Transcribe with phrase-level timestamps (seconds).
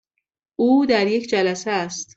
[0.59, 2.09] او در یک جلسه است.